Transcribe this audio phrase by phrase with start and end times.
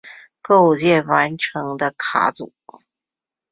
[0.41, 2.51] 构建完成的卡组。